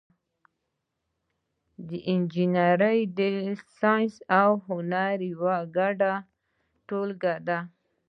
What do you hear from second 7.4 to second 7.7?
ده.